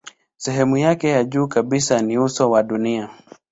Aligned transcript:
Sehemu 0.37 0.77
yake 0.77 1.09
ya 1.09 1.23
juu 1.23 1.47
kabisa 1.47 2.01
ni 2.01 2.17
uso 2.17 2.51
wa 2.51 2.63
dunia. 2.63 3.09